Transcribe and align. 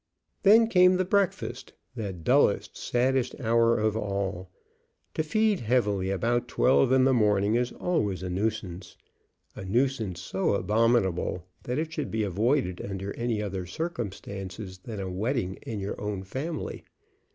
Then 0.41 0.65
came 0.65 0.95
the 0.97 1.05
breakfast, 1.05 1.73
that 1.93 2.23
dullest, 2.23 2.75
saddest 2.75 3.39
hour 3.39 3.77
of 3.77 3.95
all. 3.95 4.49
To 5.13 5.21
feed 5.21 5.59
heavily 5.59 6.09
about 6.09 6.47
twelve 6.47 6.91
in 6.91 7.03
the 7.03 7.13
morning 7.13 7.53
is 7.53 7.71
always 7.73 8.23
a 8.23 8.29
nuisance, 8.31 8.97
a 9.55 9.63
nuisance 9.63 10.19
so 10.19 10.55
abominable 10.55 11.45
that 11.65 11.77
it 11.77 11.93
should 11.93 12.09
be 12.09 12.23
avoided 12.23 12.81
under 12.83 13.13
any 13.15 13.43
other 13.43 13.67
circumstances 13.67 14.79
than 14.79 14.99
a 14.99 15.07
wedding 15.07 15.59
in 15.67 15.79
your 15.79 16.01
own 16.01 16.23
family. 16.23 16.83